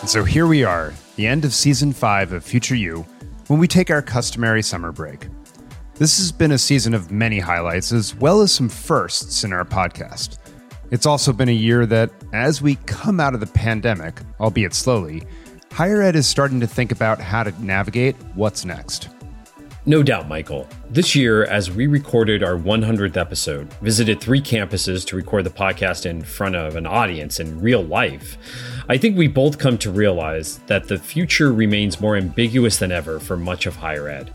[0.00, 3.06] And so here we are, the end of season five of Future U,
[3.46, 5.28] when we take our customary summer break.
[5.94, 9.64] This has been a season of many highlights as well as some firsts in our
[9.64, 10.36] podcast.
[10.90, 15.22] It's also been a year that, as we come out of the pandemic, albeit slowly,
[15.72, 19.08] higher ed is starting to think about how to navigate what's next.
[19.86, 20.66] No doubt, Michael.
[20.88, 26.06] This year, as we recorded our 100th episode, visited three campuses to record the podcast
[26.06, 28.38] in front of an audience in real life,
[28.88, 33.20] I think we both come to realize that the future remains more ambiguous than ever
[33.20, 34.34] for much of higher ed.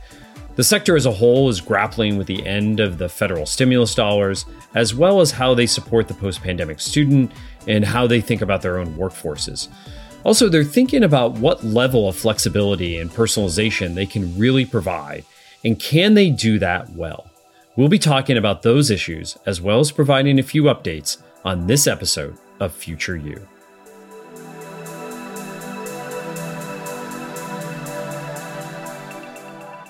[0.55, 4.45] The sector as a whole is grappling with the end of the federal stimulus dollars,
[4.75, 7.31] as well as how they support the post pandemic student
[7.66, 9.67] and how they think about their own workforces.
[10.23, 15.25] Also, they're thinking about what level of flexibility and personalization they can really provide
[15.63, 17.29] and can they do that well?
[17.75, 21.88] We'll be talking about those issues as well as providing a few updates on this
[21.88, 23.47] episode of Future U.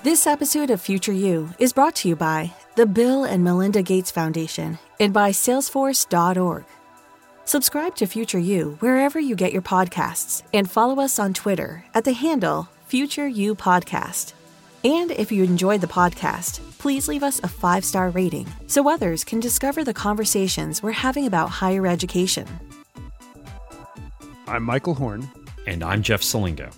[0.02, 4.10] This episode of Future U is brought to you by the Bill and Melinda Gates
[4.10, 6.64] Foundation and by Salesforce.org.
[7.44, 12.04] Subscribe to Future U wherever you get your podcasts and follow us on Twitter at
[12.04, 14.32] the handle Future U Podcast.
[14.82, 19.24] And if you enjoyed the podcast, please leave us a five star rating so others
[19.24, 22.46] can discover the conversations we're having about higher education.
[24.46, 25.28] I'm Michael Horn.
[25.66, 26.74] And I'm Jeff Selingo.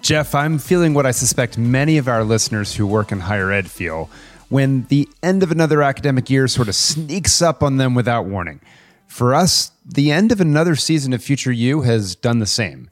[0.00, 3.68] Jeff, I'm feeling what I suspect many of our listeners who work in higher ed
[3.68, 4.08] feel
[4.48, 8.60] when the end of another academic year sort of sneaks up on them without warning.
[9.08, 12.88] For us, the end of another season of Future U has done the same.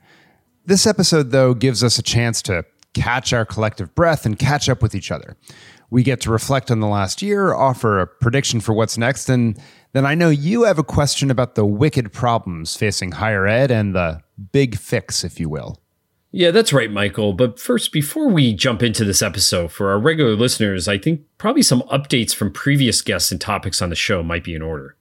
[0.67, 2.65] This episode, though, gives us a chance to
[2.97, 5.37] catch our collective breath and catch up with each other.
[5.91, 9.61] We get to reflect on the last year, offer a prediction for what's next, and
[9.93, 13.95] then I know you have a question about the wicked problems facing higher ed and
[13.95, 14.21] the
[14.53, 15.81] big fix, if you will.
[16.33, 17.33] Yeah, that's right, Michael.
[17.33, 21.63] But first, before we jump into this episode, for our regular listeners, I think probably
[21.63, 24.96] some updates from previous guests and topics on the show might be in order.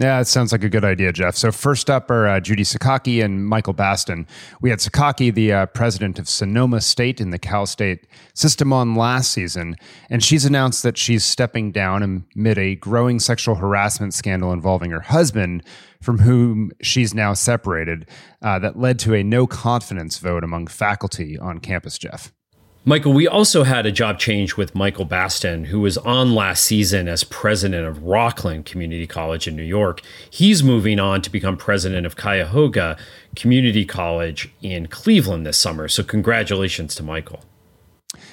[0.00, 1.36] Yeah, it sounds like a good idea, Jeff.
[1.36, 4.26] So first up are uh, Judy Sakaki and Michael Baston.
[4.60, 8.96] We had Sakaki, the uh, president of Sonoma State in the Cal State system, on
[8.96, 9.76] last season,
[10.10, 15.02] and she's announced that she's stepping down amid a growing sexual harassment scandal involving her
[15.02, 15.62] husband,
[16.02, 18.08] from whom she's now separated,
[18.42, 21.98] uh, that led to a no confidence vote among faculty on campus.
[21.98, 22.32] Jeff.
[22.86, 27.08] Michael, we also had a job change with Michael Baston, who was on last season
[27.08, 30.02] as president of Rockland Community College in New York.
[30.28, 32.98] He's moving on to become president of Cuyahoga
[33.34, 35.88] Community College in Cleveland this summer.
[35.88, 37.42] So, congratulations to Michael.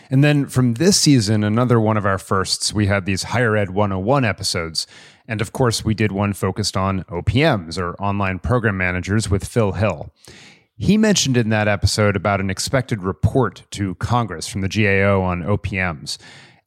[0.09, 3.69] And then from this season, another one of our firsts, we had these Higher Ed
[3.69, 4.85] 101 episodes.
[5.29, 9.71] And of course, we did one focused on OPMs or online program managers with Phil
[9.71, 10.11] Hill.
[10.77, 15.43] He mentioned in that episode about an expected report to Congress from the GAO on
[15.43, 16.17] OPMs.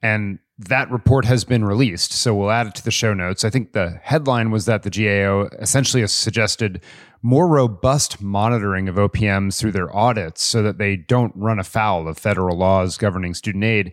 [0.02, 3.44] And that report has been released, so we'll add it to the show notes.
[3.44, 6.80] I think the headline was that the GAO essentially suggested
[7.22, 12.18] more robust monitoring of OPMs through their audits so that they don't run afoul of
[12.18, 13.92] federal laws governing student aid.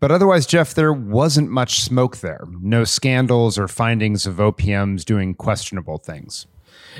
[0.00, 2.44] But otherwise, Jeff, there wasn't much smoke there.
[2.60, 6.46] No scandals or findings of OPMs doing questionable things.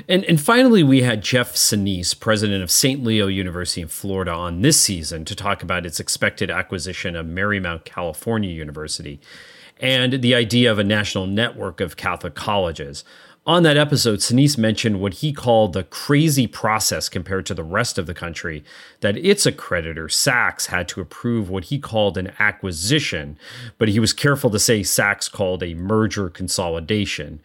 [0.07, 3.03] And, and finally, we had Jeff Senese, president of St.
[3.03, 7.85] Leo University in Florida, on this season to talk about its expected acquisition of Marymount
[7.85, 9.19] California University
[9.79, 13.03] and the idea of a national network of Catholic colleges.
[13.47, 17.97] On that episode, Senese mentioned what he called the crazy process compared to the rest
[17.97, 18.63] of the country
[18.99, 23.39] that its accreditor, SACS, had to approve what he called an acquisition,
[23.79, 27.41] but he was careful to say SACS called a merger consolidation.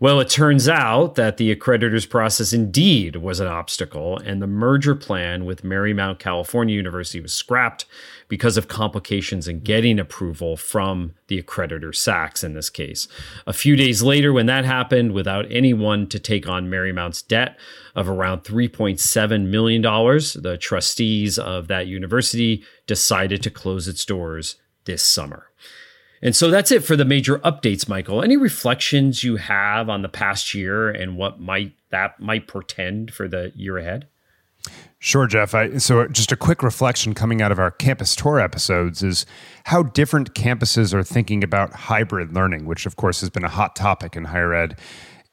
[0.00, 4.96] Well, it turns out that the accreditor's process indeed was an obstacle, and the merger
[4.96, 7.86] plan with Marymount California University was scrapped
[8.26, 13.06] because of complications in getting approval from the accreditor, SACS in this case.
[13.46, 17.56] A few days later, when that happened, without anyone to take on Marymount's debt
[17.94, 24.56] of around $3.7 million, the trustees of that university decided to close its doors
[24.86, 25.50] this summer.
[26.24, 28.22] And so that's it for the major updates, Michael.
[28.22, 33.28] Any reflections you have on the past year and what might that might portend for
[33.28, 34.08] the year ahead?
[34.98, 35.54] Sure, Jeff.
[35.54, 39.26] I, so, just a quick reflection coming out of our campus tour episodes is
[39.64, 43.76] how different campuses are thinking about hybrid learning, which, of course, has been a hot
[43.76, 44.78] topic in higher ed.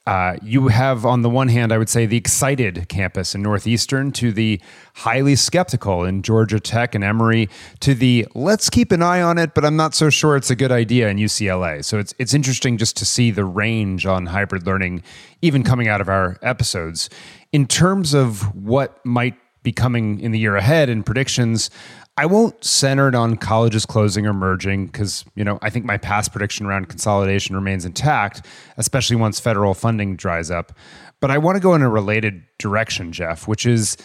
[0.07, 4.11] Uh, you have, on the one hand, I would say, the excited campus in Northeastern,
[4.13, 4.59] to the
[4.95, 7.49] highly skeptical in Georgia Tech and Emory,
[7.81, 10.55] to the let's keep an eye on it, but I'm not so sure it's a
[10.55, 11.85] good idea in UCLA.
[11.85, 15.03] So it's it's interesting just to see the range on hybrid learning,
[15.43, 17.07] even coming out of our episodes.
[17.51, 21.69] In terms of what might be coming in the year ahead and predictions,
[22.17, 25.97] I won't center it on colleges closing or merging because, you know, I think my
[25.97, 28.45] past prediction around consolidation remains intact,
[28.77, 30.73] especially once federal funding dries up.
[31.21, 33.97] But I want to go in a related direction, Jeff, which is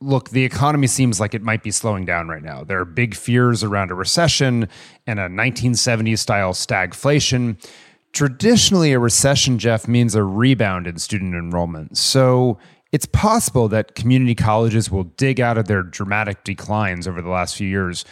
[0.00, 2.62] look, the economy seems like it might be slowing down right now.
[2.62, 4.68] There are big fears around a recession
[5.06, 7.60] and a 1970s style stagflation.
[8.12, 11.96] Traditionally, a recession, Jeff, means a rebound in student enrollment.
[11.98, 12.58] So
[12.92, 17.56] it's possible that community colleges will dig out of their dramatic declines over the last
[17.56, 18.04] few years.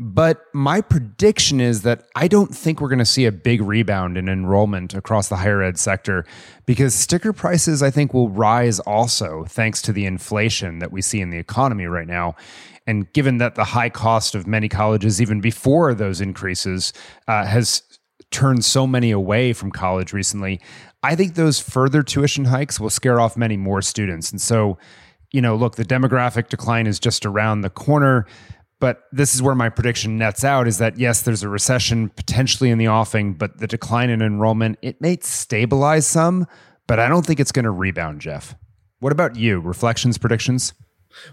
[0.00, 4.16] But my prediction is that I don't think we're going to see a big rebound
[4.16, 6.24] in enrollment across the higher ed sector
[6.66, 11.20] because sticker prices, I think, will rise also thanks to the inflation that we see
[11.20, 12.36] in the economy right now.
[12.86, 16.92] And given that the high cost of many colleges, even before those increases,
[17.26, 17.82] uh, has
[18.30, 20.60] turned so many away from college recently,
[21.02, 24.30] I think those further tuition hikes will scare off many more students.
[24.30, 24.78] And so,
[25.32, 28.26] you know, look, the demographic decline is just around the corner.
[28.80, 32.70] But this is where my prediction nets out is that yes, there's a recession potentially
[32.70, 36.46] in the offing, but the decline in enrollment, it may stabilize some,
[36.86, 38.54] but I don't think it's going to rebound, Jeff.
[39.00, 39.58] What about you?
[39.60, 40.74] Reflections, predictions?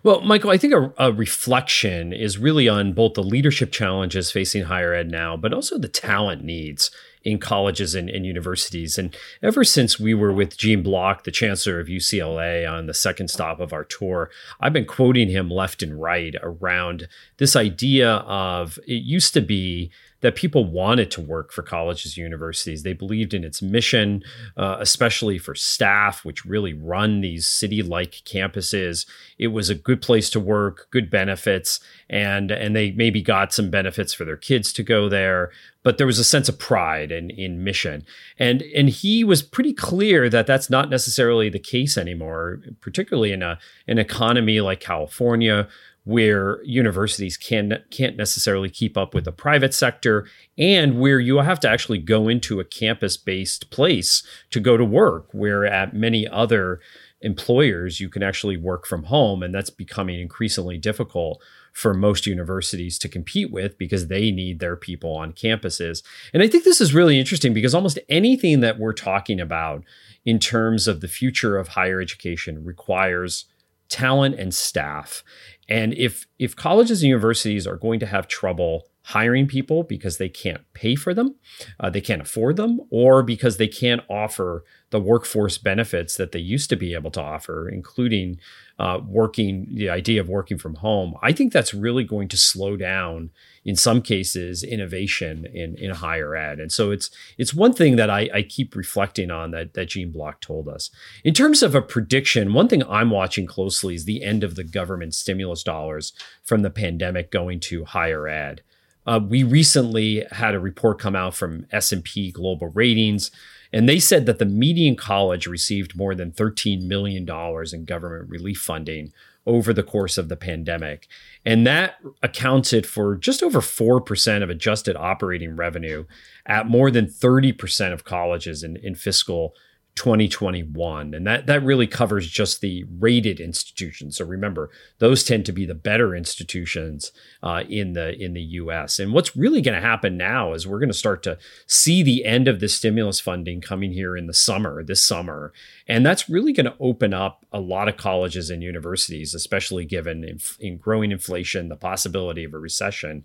[0.04, 4.64] Well, Michael, I think a, a, reflection is really on both the leadership challenges facing
[4.64, 6.92] higher ed now, but also the talent needs
[7.24, 8.98] in colleges and, and, universities.
[8.98, 13.30] And ever since we were with Gene Block, the chancellor of UCLA, on the second
[13.30, 14.30] stop of our tour,
[14.60, 19.92] I've been quoting him left and right around this idea of it used to be
[20.22, 22.84] that people wanted to work for colleges and universities.
[22.84, 24.24] They believed in its mission,
[24.58, 29.06] uh, especially for staff, which really run these city like campuses.
[29.38, 31.80] It was a good place to work, good benefits,
[32.10, 35.52] and, and they maybe got some benefits for their kids to go there.
[35.84, 38.06] But there was a sense of pride in, in mission.
[38.40, 43.44] And, and he was pretty clear that that's not necessarily the case anymore, particularly in
[43.44, 45.68] a, an economy like California,
[46.06, 50.26] where universities can can't necessarily keep up with the private sector
[50.58, 54.86] and where you have to actually go into a campus based place to go to
[54.86, 56.80] work where at many other
[57.22, 61.42] employers you can actually work from home and that's becoming increasingly difficult
[61.74, 66.04] for most universities to compete with because they need their people on campuses.
[66.34, 69.84] And I think this is really interesting because almost anything that we're talking about
[70.24, 73.46] in terms of the future of higher education requires
[73.90, 75.24] talent and staff.
[75.68, 80.30] And if if colleges and universities are going to have trouble hiring people because they
[80.30, 81.36] can't pay for them,
[81.80, 86.40] uh, they can't afford them, or because they can't offer the workforce benefits that they
[86.40, 88.40] used to be able to offer, including
[88.80, 92.76] uh, working, the idea of working from home, I think that's really going to slow
[92.76, 93.30] down
[93.64, 96.60] in some cases innovation in, in higher ed.
[96.60, 100.12] And so it's it's one thing that I, I keep reflecting on that, that Gene
[100.12, 100.90] Block told us.
[101.24, 104.64] In terms of a prediction, one thing I'm watching closely is the end of the
[104.64, 106.14] government stimulus dollars
[106.44, 108.62] from the pandemic going to higher ed.
[109.06, 113.32] Uh, we recently had a report come out from S&P Global Ratings,
[113.72, 117.28] and they said that the median college received more than $13 million
[117.74, 119.12] in government relief funding
[119.46, 121.08] over the course of the pandemic.
[121.46, 126.06] And that accounted for just over 4% of adjusted operating revenue
[126.46, 129.54] at more than 30% of colleges in, in fiscal
[129.96, 134.18] 2021 and that that really covers just the rated institutions.
[134.18, 139.00] So remember those tend to be the better institutions uh, in the in the US
[139.00, 142.26] and what's really going to happen now is we're going to start to see the
[142.26, 145.54] end of the stimulus funding coming here in the summer this summer.
[145.88, 150.26] And that's really going to open up a lot of colleges and universities especially given
[150.26, 153.24] in, in growing inflation the possibility of a recession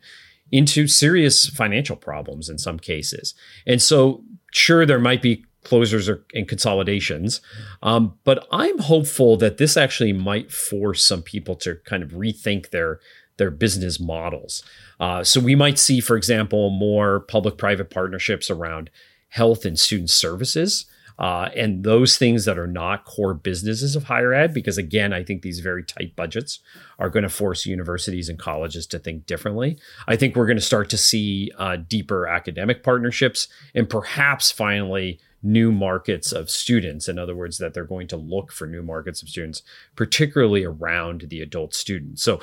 [0.52, 3.34] into serious financial problems in some cases.
[3.66, 4.22] And so
[4.52, 7.40] sure there might be closures or, and consolidations.
[7.82, 12.70] Um, but I'm hopeful that this actually might force some people to kind of rethink
[12.70, 13.00] their
[13.36, 14.62] their business models.
[14.98, 18.90] Uh, so we might see, for example, more public-private partnerships around
[19.28, 20.84] health and student services.
[21.18, 25.22] Uh, and those things that are not core businesses of higher ed, because again, I
[25.22, 26.60] think these very tight budgets
[26.98, 29.78] are going to force universities and colleges to think differently.
[30.08, 35.20] I think we're going to start to see uh, deeper academic partnerships and perhaps finally
[35.42, 37.08] new markets of students.
[37.08, 39.62] In other words, that they're going to look for new markets of students,
[39.96, 42.18] particularly around the adult student.
[42.18, 42.40] So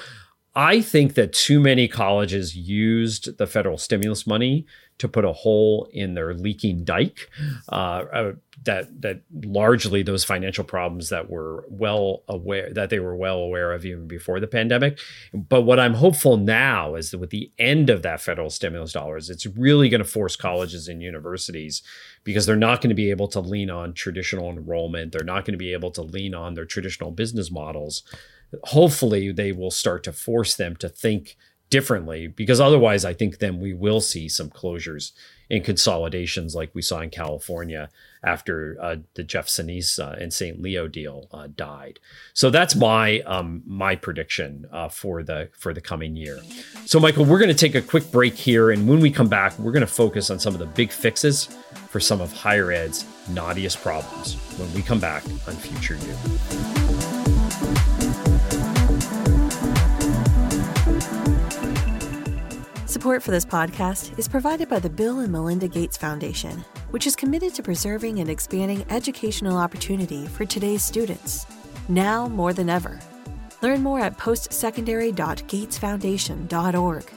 [0.57, 4.65] I think that too many colleges used the federal stimulus money
[4.97, 7.29] to put a hole in their leaking dike.
[7.69, 8.31] Uh, uh,
[8.63, 13.71] that that largely those financial problems that were well aware that they were well aware
[13.71, 14.97] of even before the pandemic.
[15.31, 19.29] But what I'm hopeful now is that with the end of that federal stimulus dollars,
[19.29, 21.83] it's really going to force colleges and universities
[22.23, 25.11] because they're not going to be able to lean on traditional enrollment.
[25.11, 28.01] They're not going to be able to lean on their traditional business models
[28.63, 31.37] hopefully they will start to force them to think
[31.69, 35.11] differently because otherwise I think then we will see some closures
[35.49, 37.89] and consolidations like we saw in California
[38.23, 40.61] after uh, the Jeff Senese uh, and St.
[40.61, 41.99] Leo deal uh, died.
[42.33, 46.39] So that's my um, my prediction uh, for the for the coming year.
[46.85, 49.57] So Michael, we're going to take a quick break here, and when we come back,
[49.59, 51.45] we're going to focus on some of the big fixes
[51.89, 54.35] for some of higher ed's knottiest problems.
[54.57, 56.96] When we come back on Future U.
[62.88, 67.17] Support for this podcast is provided by the Bill and Melinda Gates Foundation, which is
[67.17, 71.46] committed to preserving and expanding educational opportunity for today's students,
[71.89, 72.98] now more than ever.
[73.62, 77.12] Learn more at postsecondary.gatesfoundation.org.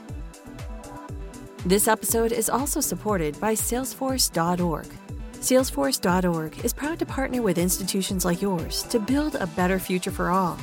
[1.65, 4.89] This episode is also supported by Salesforce.org.
[5.35, 10.31] Salesforce.org is proud to partner with institutions like yours to build a better future for
[10.31, 10.59] all.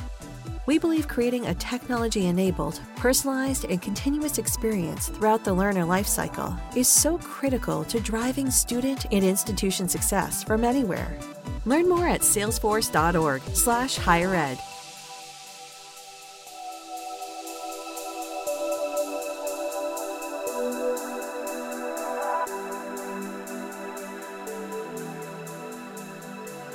[0.68, 6.88] We believe creating a technology enabled, personalized, and continuous experience throughout the learner lifecycle is
[6.88, 11.18] so critical to driving student and institution success from anywhere.
[11.64, 14.58] Learn more at salesforce.org/slash higher ed.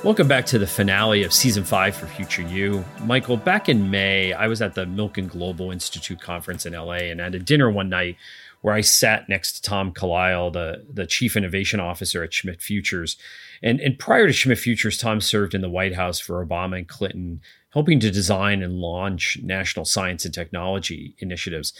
[0.04, 2.84] Welcome back to the finale of season five for Future U.
[3.04, 7.22] Michael, back in May, I was at the Milken Global Institute conference in LA and
[7.22, 8.18] at a dinner one night
[8.60, 13.16] where I sat next to Tom Kalil, the, the chief innovation officer at Schmidt Futures.
[13.62, 16.86] And, and prior to Schmidt Futures, Tom served in the White House for Obama and
[16.86, 21.72] Clinton, helping to design and launch national science and technology initiatives.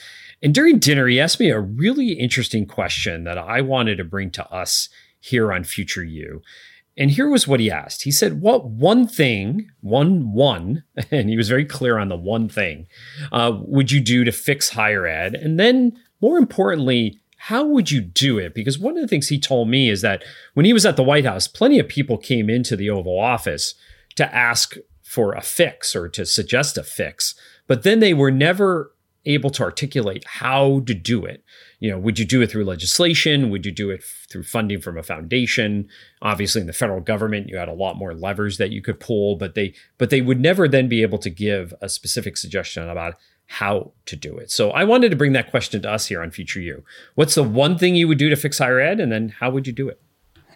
[0.43, 4.31] And during dinner, he asked me a really interesting question that I wanted to bring
[4.31, 4.89] to us
[5.21, 6.41] here on Future U.
[6.97, 8.03] And here was what he asked.
[8.03, 12.49] He said, What one thing, one, one, and he was very clear on the one
[12.49, 12.87] thing,
[13.33, 15.35] uh, would you do to fix higher ed?
[15.35, 18.55] And then, more importantly, how would you do it?
[18.55, 20.25] Because one of the things he told me is that
[20.55, 23.75] when he was at the White House, plenty of people came into the Oval Office
[24.15, 27.35] to ask for a fix or to suggest a fix,
[27.67, 28.94] but then they were never
[29.27, 31.43] able to articulate how to do it.
[31.81, 33.51] You know, would you do it through legislation?
[33.51, 35.89] Would you do it f- through funding from a foundation?
[36.23, 39.37] Obviously, in the federal government, you had a lot more levers that you could pull,
[39.37, 43.15] but they but they would never then be able to give a specific suggestion about
[43.47, 44.51] how to do it.
[44.51, 46.83] So I wanted to bring that question to us here on Future U.
[47.15, 49.67] What's the one thing you would do to fix higher ed, and then how would
[49.67, 50.01] you do it?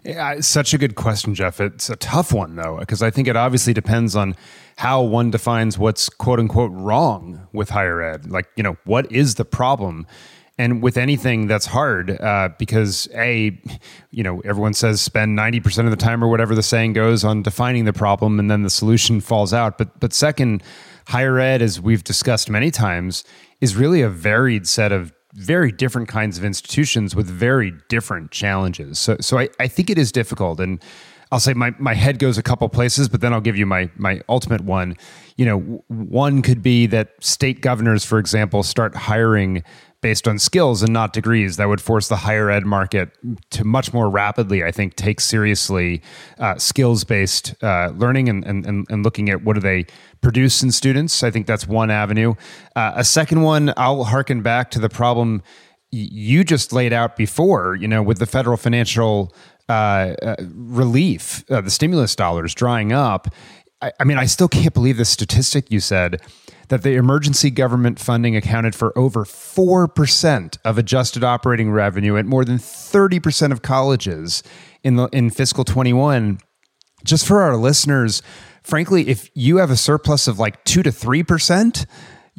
[0.03, 1.59] Yeah, such a good question, Jeff.
[1.59, 4.35] It's a tough one though, because I think it obviously depends on
[4.77, 8.31] how one defines what's quote unquote wrong with higher ed.
[8.31, 10.07] Like, you know, what is the problem?
[10.57, 13.57] And with anything, that's hard uh, because a,
[14.11, 17.23] you know, everyone says spend ninety percent of the time or whatever the saying goes
[17.23, 19.77] on defining the problem, and then the solution falls out.
[19.77, 20.61] But but second,
[21.07, 23.23] higher ed, as we've discussed many times,
[23.61, 28.97] is really a varied set of very different kinds of institutions with very different challenges.
[28.99, 30.59] So, so I, I think it is difficult.
[30.59, 30.83] And
[31.31, 33.89] I'll say my, my head goes a couple places, but then I'll give you my,
[33.97, 34.95] my ultimate one.
[35.37, 39.63] You know, one could be that state governors, for example, start hiring
[40.01, 41.57] based on skills and not degrees.
[41.57, 43.09] That would force the higher ed market
[43.51, 46.01] to much more rapidly, I think, take seriously
[46.37, 49.85] uh, skills based uh, learning and, and, and looking at what do they
[50.21, 51.23] produce in students.
[51.23, 52.35] I think that's one avenue.
[52.75, 55.43] Uh, a second one, I'll harken back to the problem
[55.91, 59.33] you just laid out before, you know, with the federal financial
[59.69, 63.27] uh, uh, relief, uh, the stimulus dollars drying up.
[63.81, 66.21] I, I mean, I still can't believe the statistic you said
[66.69, 72.45] that the emergency government funding accounted for over 4% of adjusted operating revenue at more
[72.45, 74.43] than 30% of colleges
[74.83, 76.39] in the in fiscal 21
[77.03, 78.21] just for our listeners
[78.63, 81.85] frankly if you have a surplus of like 2 to 3%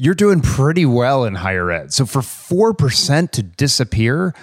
[0.00, 1.92] you're doing pretty well in higher ed.
[1.92, 4.35] So for 4% to disappear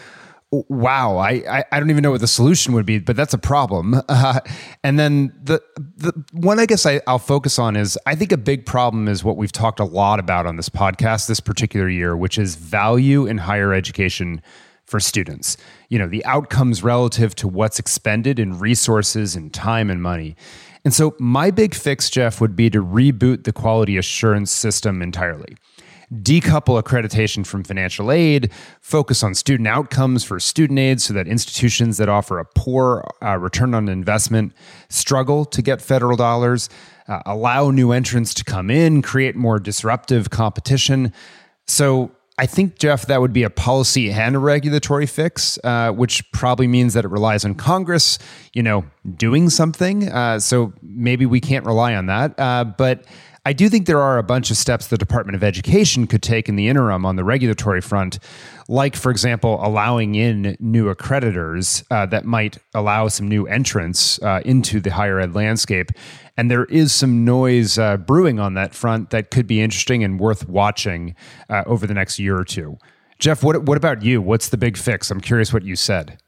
[0.52, 3.38] wow I, I, I don't even know what the solution would be but that's a
[3.40, 4.02] problem.
[4.10, 4.40] Uh,
[4.84, 8.38] and then the the one i guess I, i'll focus on is i think a
[8.38, 12.18] big problem is what we've talked a lot about on this podcast this particular year
[12.18, 14.42] which is value in higher education
[14.88, 15.58] for students.
[15.90, 20.36] You know the outcomes relative to what's expended in resources and time and money.
[20.84, 25.58] And so my big fix jeff would be to reboot the quality assurance system entirely
[26.14, 31.98] decouple accreditation from financial aid, focus on student outcomes for student aid so that institutions
[31.98, 34.54] that offer a poor uh, return on investment
[34.90, 36.70] struggle to get federal dollars,
[37.08, 41.12] uh, allow new entrants to come in, create more disruptive competition.
[41.66, 46.32] So I think, Jeff, that would be a policy and a regulatory fix, uh, which
[46.32, 48.20] probably means that it relies on Congress,
[48.54, 48.86] you know,
[49.16, 50.08] doing something.
[50.08, 52.40] Uh, so maybe we can't rely on that.
[52.40, 53.06] Uh, but
[53.48, 56.50] I do think there are a bunch of steps the Department of Education could take
[56.50, 58.20] in the interim on the regulatory front,
[58.68, 64.42] like, for example, allowing in new accreditors uh, that might allow some new entrants uh,
[64.44, 65.92] into the higher ed landscape.
[66.36, 70.20] And there is some noise uh, brewing on that front that could be interesting and
[70.20, 71.16] worth watching
[71.50, 72.78] uh, over the next year or two.
[73.18, 74.22] Jeff, what, what about you?
[74.22, 75.10] What's the big fix?
[75.10, 76.22] I'm curious what you said.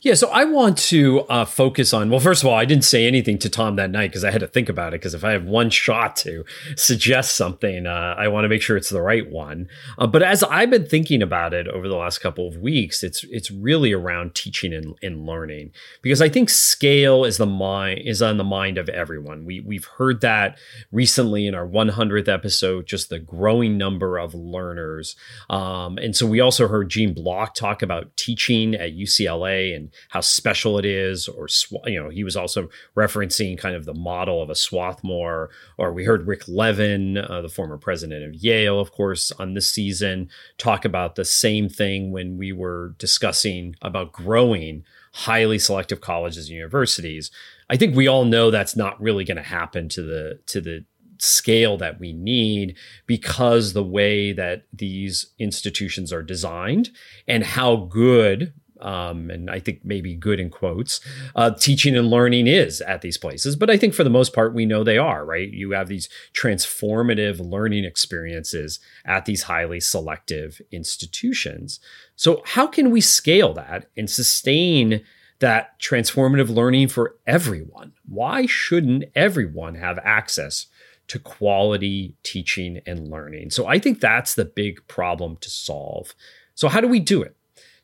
[0.00, 2.10] Yeah, so I want to uh, focus on.
[2.10, 4.40] Well, first of all, I didn't say anything to Tom that night because I had
[4.40, 5.00] to think about it.
[5.00, 6.44] Because if I have one shot to
[6.76, 9.68] suggest something, uh, I want to make sure it's the right one.
[9.98, 13.24] Uh, but as I've been thinking about it over the last couple of weeks, it's
[13.24, 15.72] it's really around teaching and, and learning
[16.02, 19.44] because I think scale is the mind is on the mind of everyone.
[19.44, 20.58] We we've heard that
[20.92, 25.16] recently in our 100th episode, just the growing number of learners,
[25.48, 30.20] um, and so we also heard Gene Block talk about teaching at UCLA and how
[30.20, 31.46] special it is or
[31.86, 36.04] you know he was also referencing kind of the model of a swarthmore or we
[36.04, 40.28] heard rick levin uh, the former president of yale of course on this season
[40.58, 46.56] talk about the same thing when we were discussing about growing highly selective colleges and
[46.56, 47.30] universities.
[47.70, 50.84] I think we all know that's not really going to happen to the to the
[51.18, 52.76] scale that we need
[53.06, 56.90] because the way that these institutions are designed
[57.28, 61.00] and how good um, and I think maybe good in quotes,
[61.36, 63.56] uh, teaching and learning is at these places.
[63.56, 65.48] But I think for the most part, we know they are, right?
[65.48, 71.80] You have these transformative learning experiences at these highly selective institutions.
[72.16, 75.02] So, how can we scale that and sustain
[75.40, 77.92] that transformative learning for everyone?
[78.06, 80.66] Why shouldn't everyone have access?
[81.06, 83.50] to quality teaching and learning.
[83.50, 86.14] So I think that's the big problem to solve.
[86.54, 87.36] So, how do we do it?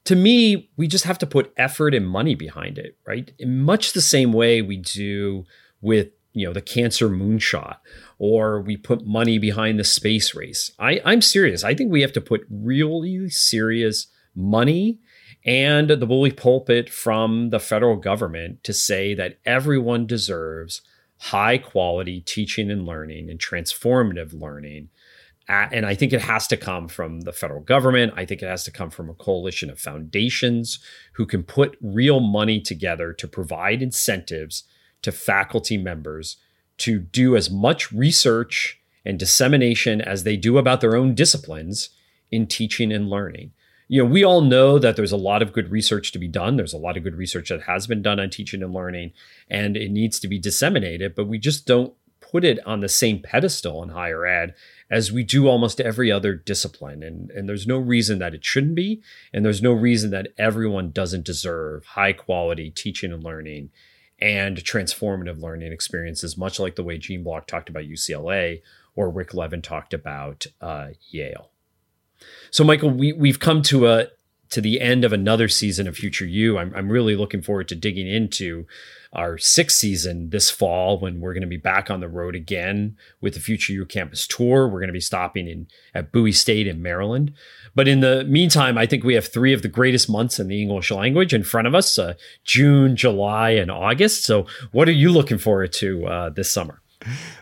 [0.04, 3.32] To me, we just have to put effort and money behind it, right?
[3.38, 5.44] In much the same way we do
[5.80, 7.78] with you know the cancer moonshot
[8.18, 12.12] or we put money behind the space race I, i'm serious i think we have
[12.12, 15.00] to put really serious money
[15.44, 20.82] and the bully pulpit from the federal government to say that everyone deserves
[21.18, 24.88] high quality teaching and learning and transformative learning
[25.50, 28.12] and I think it has to come from the federal government.
[28.16, 30.78] I think it has to come from a coalition of foundations
[31.14, 34.64] who can put real money together to provide incentives
[35.02, 36.36] to faculty members
[36.78, 41.90] to do as much research and dissemination as they do about their own disciplines
[42.30, 43.52] in teaching and learning.
[43.88, 46.56] You know, we all know that there's a lot of good research to be done.
[46.56, 49.12] There's a lot of good research that has been done on teaching and learning,
[49.48, 53.20] and it needs to be disseminated, but we just don't put it on the same
[53.20, 54.54] pedestal in higher ed
[54.90, 57.02] as we do almost every other discipline.
[57.02, 59.02] And, and there's no reason that it shouldn't be.
[59.32, 63.70] And there's no reason that everyone doesn't deserve high quality teaching and learning
[64.18, 68.60] and transformative learning experiences, much like the way Gene Block talked about UCLA
[68.94, 71.50] or Rick Levin talked about uh, Yale.
[72.50, 74.08] So, Michael, we, we've come to a
[74.50, 76.58] to the end of another season of Future U.
[76.58, 78.66] I'm, I'm really looking forward to digging into
[79.12, 82.96] our sixth season this fall when we're going to be back on the road again
[83.20, 84.68] with the Future U Campus Tour.
[84.68, 87.32] We're going to be stopping in at Bowie State in Maryland.
[87.74, 90.62] But in the meantime, I think we have three of the greatest months in the
[90.62, 94.24] English language in front of us uh, June, July, and August.
[94.24, 96.80] So, what are you looking forward to uh, this summer?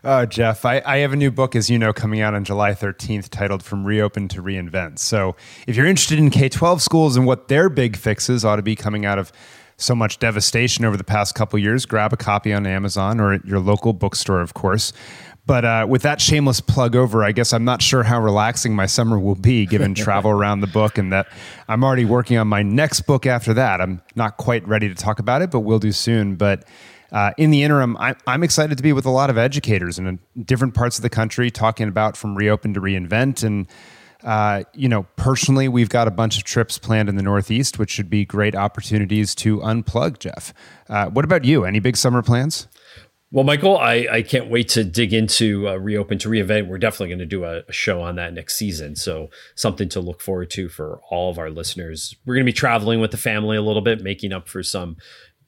[0.05, 2.73] Oh, Jeff, I, I, have a new book, as you know, coming out on July
[2.73, 5.01] 13th titled From Reopen to Reinvent.
[5.01, 5.35] So
[5.66, 8.77] if you're interested in K 12 schools and what their big fixes ought to be
[8.77, 9.33] coming out of
[9.77, 13.44] so much devastation over the past couple years, grab a copy on Amazon or at
[13.44, 14.92] your local bookstore, of course.
[15.44, 18.85] But uh, with that shameless plug over, I guess I'm not sure how relaxing my
[18.87, 21.27] summer will be given travel around the book and that
[21.68, 23.81] I'm already working on my next book after that.
[23.81, 26.37] I'm not quite ready to talk about it, but we'll do soon.
[26.37, 26.64] But
[27.12, 30.18] uh, in the interim, I, I'm excited to be with a lot of educators in
[30.44, 33.66] different parts of the country talking about from reopen to reinvent and
[34.25, 37.90] uh, you know, personally, we've got a bunch of trips planned in the Northeast, which
[37.90, 40.53] should be great opportunities to unplug, Jeff.
[40.88, 41.64] Uh, what about you?
[41.64, 42.66] Any big summer plans?
[43.31, 46.66] Well, Michael, I, I can't wait to dig into uh, Reopen to Reinvent.
[46.66, 48.97] We're definitely going to do a, a, show on that next season.
[48.97, 52.16] So, something to look forward to for all of our listeners.
[52.25, 54.97] We're going to be traveling with the family a little bit, making up for some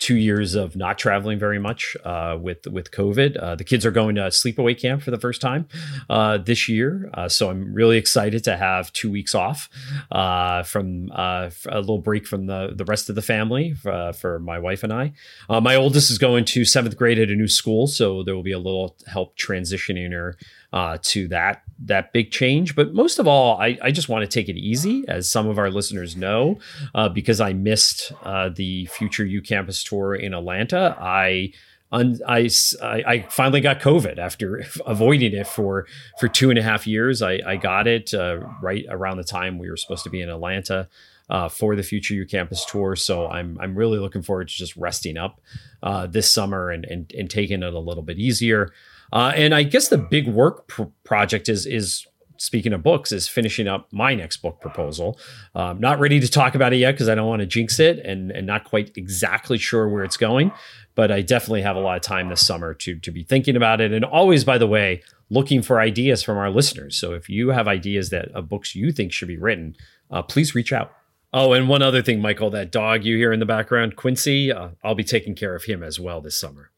[0.01, 3.41] two years of not traveling very much uh, with with COVID.
[3.41, 5.69] Uh, the kids are going to sleepaway camp for the first time
[6.09, 9.69] uh, this year, uh, so I'm really excited to have two weeks off
[10.11, 14.59] uh, from uh, a little break from the the rest of the family for my
[14.59, 15.13] wife and I.
[15.49, 18.53] my oldest is going to seventh grade at a new school, so there will be
[18.53, 20.37] a little help transitioning her
[20.73, 22.77] uh, to that that big change.
[22.77, 25.59] But most of all, I, I just want to take it easy, as some of
[25.59, 26.59] our listeners know,
[26.95, 30.97] uh, because I missed uh, the Future U Campus tour in Atlanta.
[31.01, 31.53] I
[31.93, 32.49] I,
[32.83, 35.87] I finally got COVID after avoiding it for
[36.19, 37.23] for two and a half years.
[37.23, 40.29] I, I got it uh, right around the time we were supposed to be in
[40.29, 40.89] Atlanta
[41.29, 42.95] uh, for the Future U Campus tour.
[42.97, 45.41] So I'm I'm really looking forward to just resting up
[45.83, 48.73] uh, this summer and, and and taking it a little bit easier.
[49.13, 53.29] Uh, and I guess the big work pr- project is is speaking of books is
[53.29, 55.19] finishing up my next book proposal.
[55.55, 57.99] Um, not ready to talk about it yet because I don't want to jinx it
[57.99, 60.53] and and not quite exactly sure where it's going.
[60.95, 63.81] But I definitely have a lot of time this summer to to be thinking about
[63.81, 63.93] it.
[63.93, 66.97] And always, by the way, looking for ideas from our listeners.
[66.97, 69.77] So if you have ideas that of books you think should be written,
[70.11, 70.93] uh, please reach out.
[71.33, 74.71] Oh, and one other thing, Michael, that dog you hear in the background, Quincy, uh,
[74.83, 76.71] I'll be taking care of him as well this summer.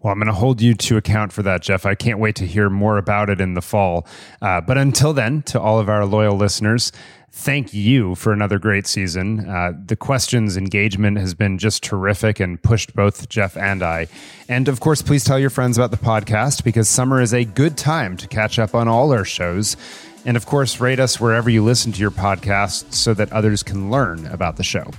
[0.00, 1.86] Well, I'm going to hold you to account for that, Jeff.
[1.86, 4.06] I can't wait to hear more about it in the fall.
[4.40, 6.92] Uh, but until then, to all of our loyal listeners,
[7.30, 9.48] thank you for another great season.
[9.48, 14.08] Uh, the questions engagement has been just terrific and pushed both Jeff and I.
[14.48, 17.78] And of course, please tell your friends about the podcast because summer is a good
[17.78, 19.76] time to catch up on all our shows.
[20.24, 23.90] And of course, rate us wherever you listen to your podcast so that others can
[23.90, 24.90] learn about the show.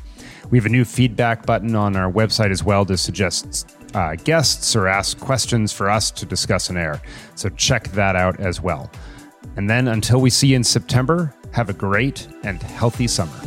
[0.50, 4.76] We have a new feedback button on our website as well to suggest uh, guests
[4.76, 7.02] or ask questions for us to discuss and air.
[7.36, 8.92] So check that out as well.
[9.56, 13.40] And then until we see you in September, have a great and healthy summer.